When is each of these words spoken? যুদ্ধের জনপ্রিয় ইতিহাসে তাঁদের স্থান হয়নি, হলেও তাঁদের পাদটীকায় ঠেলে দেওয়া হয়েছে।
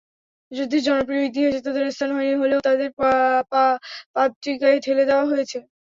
যুদ্ধের 0.51 0.81
জনপ্রিয় 0.87 1.23
ইতিহাসে 1.25 1.59
তাঁদের 1.65 1.85
স্থান 1.91 2.09
হয়নি, 2.15 2.33
হলেও 2.41 2.59
তাঁদের 2.61 2.89
পাদটীকায় 4.13 4.79
ঠেলে 4.85 5.03
দেওয়া 5.09 5.25
হয়েছে। 5.31 5.57